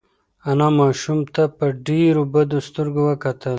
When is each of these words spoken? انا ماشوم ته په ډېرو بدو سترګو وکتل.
انا 0.49 0.67
ماشوم 0.79 1.19
ته 1.33 1.43
په 1.57 1.65
ډېرو 1.87 2.21
بدو 2.33 2.59
سترګو 2.67 3.01
وکتل. 3.07 3.49